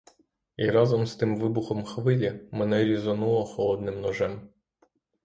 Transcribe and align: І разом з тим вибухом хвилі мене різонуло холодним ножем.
І 0.57 0.69
разом 0.69 1.05
з 1.05 1.15
тим 1.15 1.35
вибухом 1.37 1.83
хвилі 1.83 2.39
мене 2.51 2.83
різонуло 2.85 3.45
холодним 3.45 4.01
ножем. 4.01 4.49